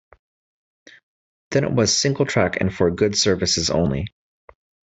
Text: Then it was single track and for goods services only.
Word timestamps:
Then 1.51 1.63
it 1.63 1.71
was 1.73 1.95
single 1.95 2.25
track 2.25 2.57
and 2.59 2.73
for 2.73 2.89
goods 2.89 3.21
services 3.21 3.69
only. 3.69 4.07